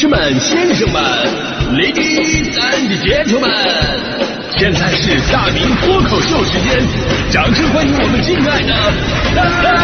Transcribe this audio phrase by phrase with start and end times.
[0.00, 1.02] 士们、先生们
[1.74, 3.52] ，Ladies and Gentlemen，
[4.56, 6.80] 现在是大明脱口秀时间，
[7.30, 8.72] 掌声欢迎我们敬爱的
[9.34, 9.74] 大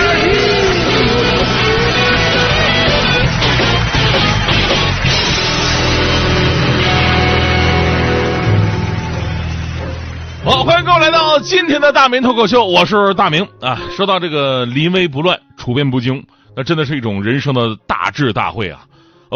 [10.40, 10.50] 明！
[10.50, 13.78] 好，欢迎各位来到今天的大明脱口秀，我是大明啊。
[13.94, 16.24] 说到这个临危不乱、处变不惊，
[16.56, 18.80] 那真的是一种人生的大智大慧啊。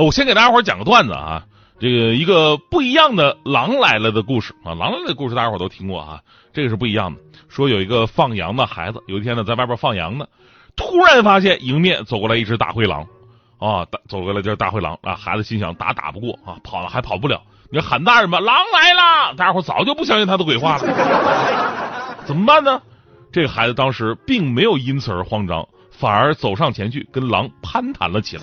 [0.03, 1.45] 我先给大家伙讲个段子啊，
[1.79, 4.75] 这个一个不一样的狼来了的故事啊。
[4.75, 6.21] 狼来了的故事大家伙都听过啊，
[6.53, 7.21] 这个是不一样的。
[7.49, 10.27] 说有一个放羊的孩子，有一天呢在外边放羊呢，
[10.77, 13.07] 突然发现迎面走过来一只大灰狼
[13.59, 15.15] 啊，大走过来就是大灰狼啊。
[15.15, 17.43] 孩子心想打打不过啊，跑了还跑不了。
[17.73, 19.35] 你喊大人吧，狼来了！
[19.37, 22.83] 大家伙早就不相信他的鬼话了，怎么办呢？
[23.33, 28.43] 这个孩子当时并没有因此而慌张，反而走上前去跟狼攀谈了起来。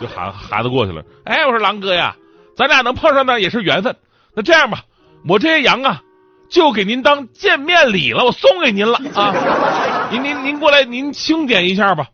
[0.00, 2.16] 就喊孩子过去了，哎，我说狼哥呀，
[2.56, 3.96] 咱俩能碰上呢也是缘分。
[4.34, 4.84] 那这样吧，
[5.28, 6.02] 我这些羊啊，
[6.50, 10.08] 就给您当见面礼了，我送给您了啊。
[10.10, 12.08] 您您您过来，您清点一下吧。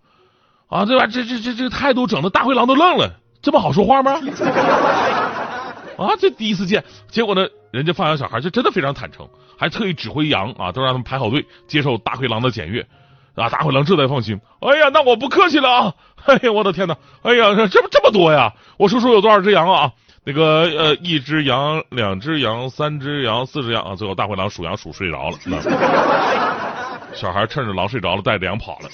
[0.68, 1.06] 啊，对吧？
[1.06, 3.10] 这这这这个态度整的大灰狼都愣了，
[3.42, 4.20] 这么好说话吗？
[5.98, 12.86] 啊，这第一次见，结果呢，人家放羊小孩就真的非常坦诚，还特意指挥羊啊，都让他们排好队接受大灰狼的检阅，
[13.34, 14.41] 啊，大灰狼这才放心。
[14.61, 15.95] 哎呀，那我不客气了啊！
[16.27, 16.97] 哎呀，我的天哪！
[17.23, 18.53] 哎呀，这这么多呀！
[18.77, 19.92] 我数数有多少只羊啊？
[20.23, 23.95] 那个呃，一只羊，两只羊，三只羊，四只羊啊！
[23.97, 25.36] 最后大灰狼数羊数睡着了，
[27.14, 28.89] 小孩趁着狼睡着了，带着羊跑了。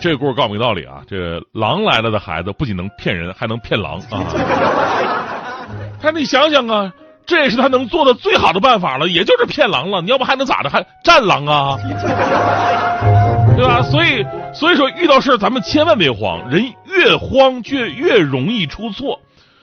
[0.00, 4.24] 这个故事告诉我们道理啊，这个狼来了的孩子不仅能骗人，还能骗狼啊！
[6.00, 6.92] 他你想想啊，
[7.30, 10.02] 这也是他能做的最好的办法了，也就是骗狼了。
[10.02, 10.68] 你要不还能咋的？
[10.68, 11.78] 还战狼啊？
[13.56, 13.80] 对吧？
[13.82, 19.20] 所以所以说遇到事儿咱们千万别慌，人越慌就越容易出错。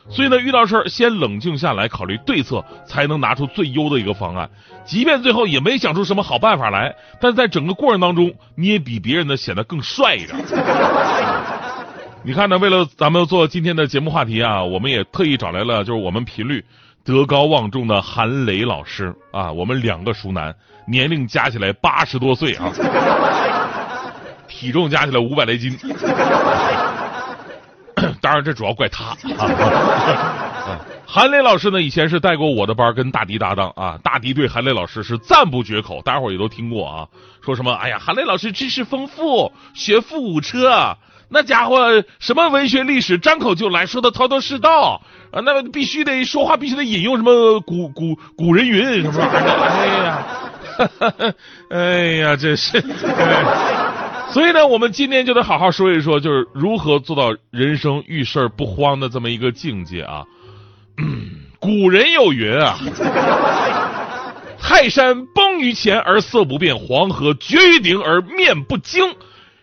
[0.10, 4.50] 所以呢，遇到事儿先冷静下来，考虑对策，才能拿出最优的一个方案。
[4.86, 10.38] 即便最后也没想出什么好办法来，但在整个过程当中，你也比别人呢显得更帅一点。
[12.24, 16.64] 你看呢，为了咱们做今天的节目话题啊，我们也特意找来了就是我们频率
[17.08, 20.54] 德高望重的韩磊老师啊，我们两个熟男，
[20.86, 22.70] 年龄加起来八十多岁啊，
[24.46, 25.74] 体重加起来五百来斤。
[28.20, 29.06] 当然，这主要怪他
[29.38, 30.82] 啊。
[31.06, 33.98] 韩磊老师呢，以前是带过我的班，跟大迪搭档啊。
[34.04, 37.08] 大迪对韩磊老师是赞不绝口，大家伙也都听过啊。
[37.42, 37.72] 说什么？
[37.76, 40.98] 哎呀，韩磊老师知识丰富，学富五车，
[41.30, 45.02] 那家伙什么文学历史张口就来说的头头是道
[45.32, 45.42] 啊。
[45.42, 49.64] 那必须得说话，必须得引用什么古古古人云什么玩意儿的。
[49.64, 51.34] 哎呀，
[51.70, 52.82] 哎呀，真是。
[54.30, 60.24] 所以呢，我们今天就得好好说一说，就是如何做到人生遇事不慌的这么一个境界啊。
[61.60, 62.78] 古人有云啊，
[64.60, 69.16] 泰山崩于前而色不变，黄河决于顶而面不惊。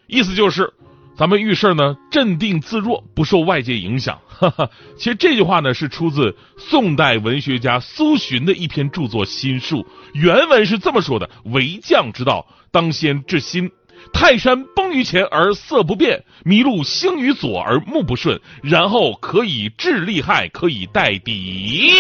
[0.07, 0.73] 意思就是，
[1.17, 4.19] 咱们遇事呢，镇定自若，不受外界影响。
[4.27, 9.79] 哈哈，其实这句话呢，是出自宋代文学家苏洵的一篇著作《心术》，
[10.13, 13.71] 原文是这么说的：“为将之道，当先治心。”
[14.13, 21.93] 泰山崩于前而色不变，麋鹿兴于左而目不顺，然后可以治利害，可以待敌。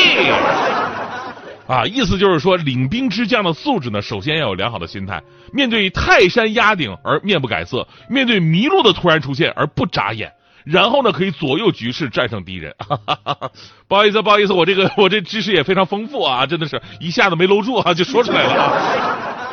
[1.66, 5.22] 啊，意思就是说，领兵之将的素质呢，首先要有良好的心态。
[5.52, 10.32] 面对泰山压顶而面不改色，面对麋鹿的突然出现而不眨眼，
[10.64, 12.74] 然后呢，可以左右局势，战胜敌人。
[12.78, 13.50] 哈哈哈
[13.88, 18.72] 不好意思，不好意思，我这个我这知识也非常丰富啊，真的是一下子没搂住啊，就说出来了啊。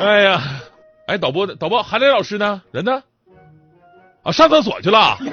[0.00, 0.42] 哎呀。
[1.04, 2.62] 哎，导播导播，韩磊老师呢？
[2.70, 3.02] 人呢？
[4.22, 5.18] 啊，上厕所去了。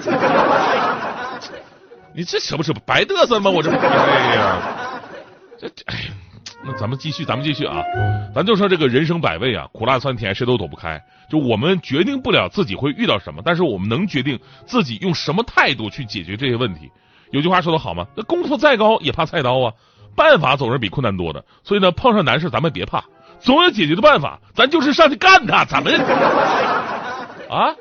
[2.11, 2.73] 你这扯不扯？
[2.88, 3.51] 白嘚瑟吗？
[3.51, 4.57] 我这，哎呀，
[5.59, 6.09] 这哎，
[6.64, 7.81] 那咱们继续，咱们继续啊。
[8.36, 11.02] 咱就说这个人生百味啊，苦辣酸甜，谁都躲不开。
[11.30, 16.91] 就我们决定不了自己会遇到什么，但是我们能决定自己用什么态度去解决这些问题。
[17.32, 18.06] 有句话说的好吗？
[18.16, 19.73] 那功夫再高也怕菜刀啊，
[20.16, 21.46] 办法总是比困难多的。
[21.64, 23.03] 所以呢，碰上难事咱们别怕。
[23.40, 25.94] 总有解决的办法，咱就是上去干他，咱们
[27.50, 27.73] 啊，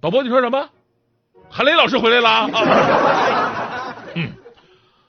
[0.00, 0.68] 导播你说什么？
[1.52, 2.48] 韩磊老师回来了啊！
[4.14, 4.32] 嗯，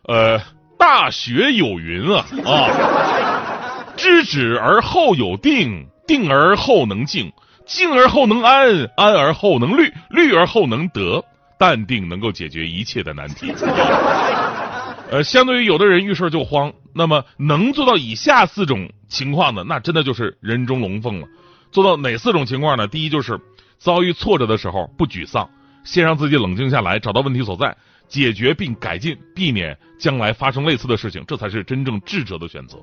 [0.08, 0.42] 呃，
[0.82, 7.32] 大学有云啊啊， 知止而后有定，定而后能静，
[7.68, 11.24] 静而后能安，安而后能虑，虑而后能得，
[11.60, 13.54] 淡定能够解决一切的难题。
[15.12, 21.28] 呃，相对于有的人遇事就慌，那么能做到以下四种情况的，那真的就是人中龙凤了。
[21.72, 22.88] 做到哪四种情况呢？
[22.88, 23.40] 第一就是
[23.78, 25.48] 遭遇挫折的时候不沮丧，
[25.84, 27.78] 先让自己冷静下来，找到问题所在，
[28.12, 32.78] 解决并改进，避免将来发生类似的事情，这才是真正智者的选择。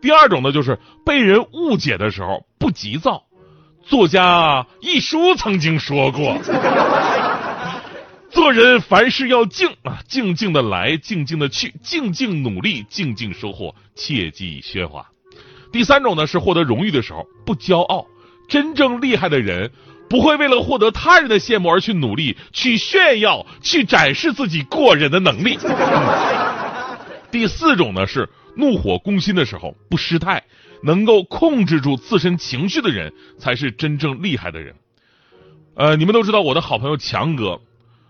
[0.00, 3.24] 第二种呢，就是被人误解的时候不急躁。
[3.82, 6.38] 作家一书曾经说过。
[8.30, 15.10] 做人凡事要静啊，静静的来，静静的去，静静努力，静静收获，切忌喧哗。
[15.72, 18.06] 第三种呢是获得荣誉的时候不骄傲，
[18.46, 19.72] 真正厉害的人
[20.08, 25.58] 不会为了获得他人的羡慕而去努力、去炫耀、去展示自己过人的能力。
[27.30, 30.44] 第四种呢是怒火攻心的时候不失态，
[30.82, 34.74] 能够控制住自身情绪的人才是真正厉害的人。
[35.74, 37.60] 呃，你们都知道我的好朋友强哥。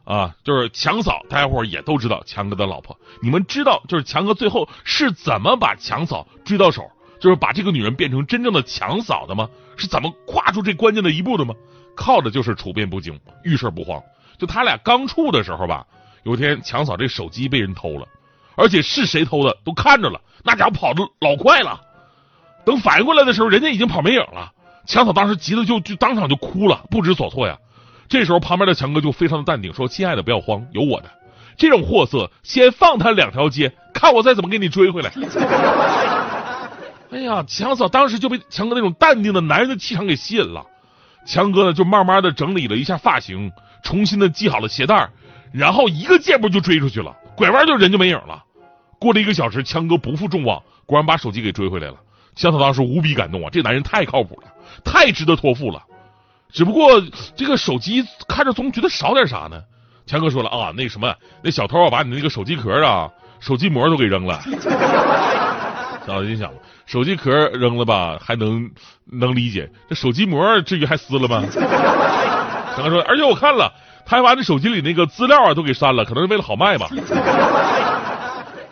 [0.04, 2.98] 啊，就是强嫂，大家伙也都知道强哥的老婆。
[3.20, 6.90] 你们知道，就是强哥最后是怎么把强嫂追到手，
[7.20, 9.50] 就是把这个女人变成真正的强嫂的吗？
[9.76, 11.54] 是怎么跨出这关键的一步的吗？
[11.98, 14.00] 靠的就是处变不惊，遇事不慌。
[14.38, 15.84] 就他俩刚处的时候吧，
[16.22, 18.06] 有一天强嫂这手机被人偷了，
[18.56, 21.80] 而且是谁偷的都看着了，那家伙跑的老快了。
[22.64, 24.52] 等反应过来的时候，人家已经跑没影了。
[24.86, 27.58] 强嫂当时急得就就当场就哭了，不知所措呀。
[28.08, 31.10] 这时候，旁边的强哥就非常的淡定，说：“亲爱的，不要慌，有我的。
[31.56, 35.10] 这种货色，先放他两条街，看我再怎么给你追回来。”
[37.10, 40.64] 哎呀，强嫂当时就被强哥那种淡定的男人的气场给吸引了。
[41.28, 43.52] 强哥呢，就慢慢的整理了一下发型，
[43.82, 45.10] 重新的系好了鞋带，
[45.52, 48.42] 然后一个箭步就追出去了，拐弯就人就没影了。
[48.98, 51.96] 过了一个小时，强哥不负众望，果然把手机给追回来了。
[52.34, 54.48] 强嫂当时无比感动啊，这男人太靠谱了，
[54.82, 55.82] 太值得托付了。
[56.50, 57.02] 只不过
[57.36, 59.62] 这个手机看着总觉得少点啥呢？
[60.06, 64.40] 强哥说了啊，那什么，那小偷啊把你那个手机壳啊、手机膜都给扔了。
[66.08, 66.50] 小子心想，
[66.86, 68.70] 手机壳扔了吧，还能
[69.04, 71.44] 能理解，这手机膜至于还撕了吗？
[72.74, 73.70] 强哥说，而且我看了，
[74.06, 76.88] 他还把这手机里那个资料啊都给删了，可能是为了好卖吧。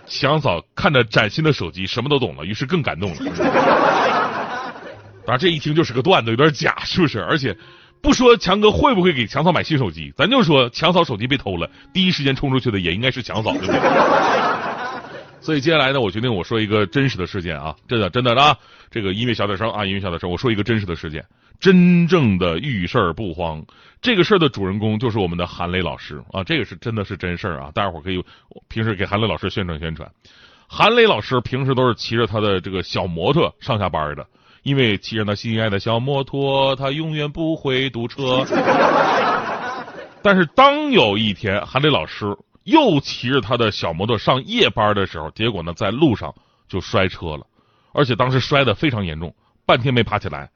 [0.06, 3.16] 强嫂看着崭新的手机，什么都懂了，于是更感动了。
[5.26, 7.20] 当然，这一听就是个段子，有点假，是不是？
[7.20, 7.54] 而且，
[8.00, 13.76] 不说强哥会不会给强嫂买新手机，咱就说强嫂手机被偷了，第一时间冲出去的也应该是强嫂，对不对？
[15.46, 18.58] 所以接下来呢，我决定我说一个真实的事件啊，真的真的啊，
[18.90, 21.24] 这个音乐小点声啊，音乐小点声，我说一个真实的事件，
[21.60, 23.64] 真正的遇事儿不慌，
[24.02, 28.20] 这个事儿的主人公就是我们的韩磊老师啊，这个是真的是真事儿啊，大家伙可以
[28.66, 30.10] 平时给韩磊老师宣传宣传。
[30.66, 34.26] 韩磊老师平时都是骑着他的这个小摩托上下班的。
[34.64, 38.44] 因为骑着他心爱的小摩托，他永远不会堵车。
[40.22, 46.34] 但是当有一天，韩磊老师又骑着他的小摩托上夜班的时候，结果呢，在路上
[46.68, 47.46] 就摔车了，
[47.92, 49.34] 而且当时摔得非常严重，
[49.64, 50.50] 半天没爬起来，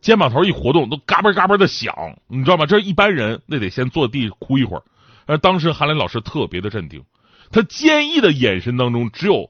[0.00, 1.94] 肩膀头一活动都嘎嘣嘎嘣的响，
[2.26, 2.66] 你知道吗？
[2.66, 4.82] 这一般人那得先坐地哭一会儿。
[5.26, 7.04] 而当时韩磊老师特别的镇定，
[7.52, 9.48] 他坚毅的眼神当中只有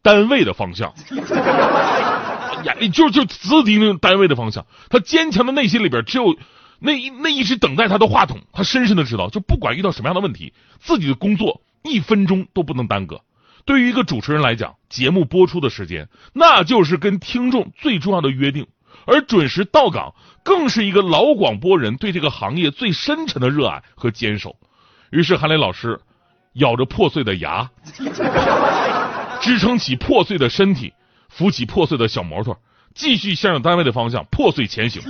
[0.00, 0.94] 单位的方向。
[2.62, 6.36] 眼里就就直盯着单位的方向，他坚强的内心里边只有
[6.82, 6.92] 那
[7.22, 8.38] 那一直等待他的话筒。
[8.52, 13.20] 他深深的知道，就不管遇到什么样的问题，自己的工作一分钟都不能耽搁。
[13.64, 18.66] 对于一个主持人来讲，节目播出的时间那就是跟听众最重要的约定，
[19.06, 24.56] 而准时到岗更是一个老广播人对这个行业最深沉的热爱和坚守。
[25.10, 26.00] 于是韩磊老师
[26.54, 27.70] 咬着破碎的牙，
[29.40, 30.92] 支撑起破碎的身体。
[31.34, 32.58] 扶起破碎的小摩托，
[32.94, 35.00] 继续向着单位的方向破碎前行。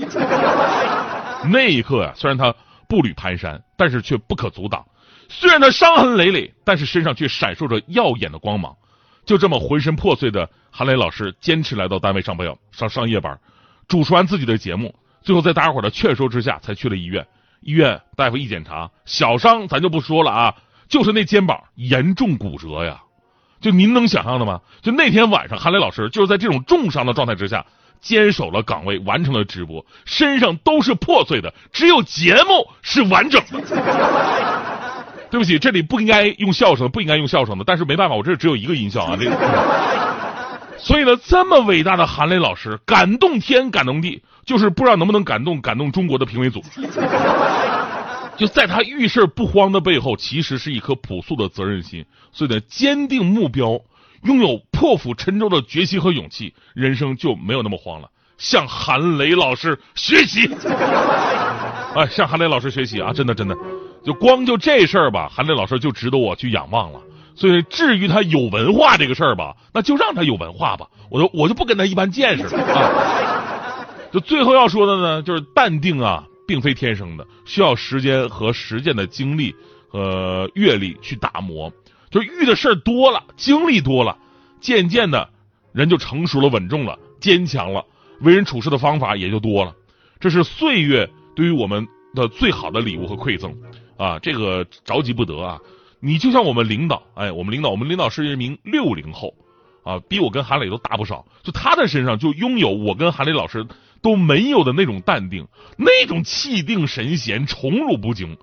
[1.51, 2.55] 那一刻呀，虽然他
[2.89, 4.83] 步履蹒跚，但是却不可阻挡；
[5.29, 8.77] 虽然他伤痕累累，但是身上却闪烁着耀眼的光芒。
[9.25, 13.39] 就这么浑身破碎的韩磊老师，坚持来到单位上班，上上夜班，
[13.87, 17.27] 主持完自己的节目，最后在大家伙的劝说之下，才去了医院。
[17.61, 20.55] 医院大夫一检查，小伤咱就不说了啊，
[20.89, 23.01] 就是那肩膀严重骨折呀。
[23.61, 24.61] 就您能想象的吗？
[24.83, 27.65] 就那天晚上，韩磊老师就是在这种重伤的状态之下，
[28.03, 33.61] 坚守了岗位，完成了直播，身上都是破碎的，只有节目是完整的。
[35.31, 39.17] 对不起，这里不应该用笑声，不应该用笑声的，但是没办法，我这只有一个音效啊。
[39.19, 39.37] 这个，
[40.77, 46.63] 所以呢，这么伟大的韩磊老师，感动天，感动地，就是不知道能不能感动感动中国的评委组。
[48.37, 52.05] 就在他遇事不慌的背后，其实是一颗朴素的责任心。
[52.33, 53.81] 所以呢，坚定目标，
[54.25, 58.09] 拥有破釜沉舟的决心和勇气，人生就没有那么慌了。
[58.39, 60.49] 向韩磊老师学习，
[61.95, 63.13] 哎，向韩磊老师学习啊！
[63.13, 63.57] 真的真的，
[64.05, 67.01] 就光就这事儿吧，韩磊老师就值得我去仰望了。
[67.35, 72.91] 所以至于他有文化这个事儿吧，那就让他有文化吧，我就我就不跟他一般见识了啊。
[74.13, 76.25] 就最后要说的呢，就是淡定啊。
[76.45, 79.55] 并非天生的，需要时间和实践的经历
[79.89, 81.73] 和阅历去打磨。
[82.13, 84.17] 就遇的事儿多了，经历多了，
[84.61, 85.31] 渐渐的，
[85.73, 87.85] 人就成熟了、稳重了、坚强了，
[88.21, 89.75] 为人处事的方法也就多了。
[90.21, 93.57] 这是岁月对于我们的最好的礼物和馈赠
[93.97, 94.19] 啊！
[94.19, 95.59] 这个着急不得啊！
[96.01, 99.35] 你就像我们领导，哎，我们领导，我们领导是一名六零后
[99.83, 101.25] 啊，比我跟韩磊都大不少。
[101.43, 103.67] 就他的身上就拥有我跟韩磊老师
[104.03, 108.37] 都没有的那种淡定，那种气定神闲、宠辱不惊。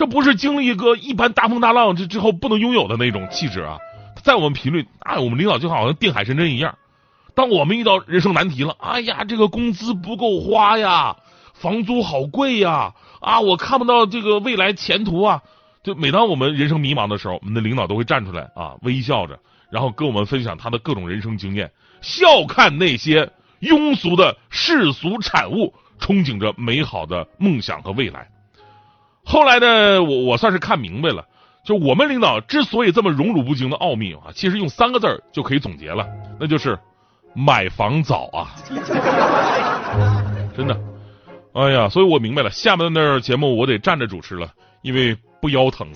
[0.00, 3.76] 这不是经历一个一般大风大浪之之后不能拥有的那种气质啊！
[4.22, 6.74] 在我们频率，啊，我们领导就好像定海神针一样。
[7.34, 11.18] 当我们遇到人生难题了，哎呀，这个工资不够花呀，
[11.52, 15.42] 房租好贵呀，啊，我看不到这个未来前途啊！
[15.84, 19.38] 就每当我们人生迷茫的时候，我们的领导都会站出来啊，微笑着，
[19.70, 23.30] 然后跟我们分享他的各种人生经验，笑看那些
[23.60, 28.26] 庸俗的世俗产物，憧憬着美好的梦想和未来。
[29.30, 31.24] 后来呢，我我算是看明白了，
[31.64, 36.04] 就我们领导之所以这么荣辱不惊的奥秘啊，其实用三个字就可以总结了，
[36.40, 36.76] 那就是
[37.32, 38.50] 买房早啊，
[40.56, 40.76] 真的，
[41.52, 44.50] 哎呀，所以我明白了，下面的那节目我得站着主持了，
[44.82, 45.86] 因为不腰疼。